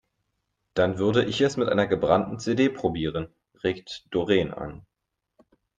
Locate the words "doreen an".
4.09-4.83